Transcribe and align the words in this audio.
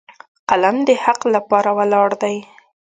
قلم 0.49 0.77
د 0.87 0.89
حق 1.03 1.21
لپاره 1.35 1.69
ولاړ 1.77 2.09
دی 2.21 2.35